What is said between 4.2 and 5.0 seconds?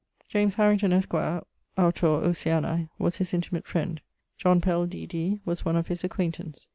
John Pell,